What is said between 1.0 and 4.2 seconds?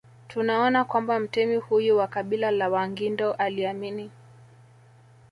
mtemi huyu wa kabila la Wangindo aliamini